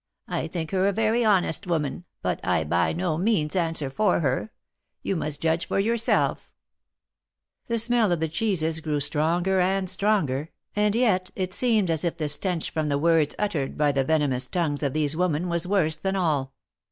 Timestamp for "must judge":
5.15-5.67